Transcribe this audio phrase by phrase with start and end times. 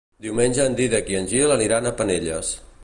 [0.25, 2.53] Diumenge en Dídac i en Gil aniran a Penelles.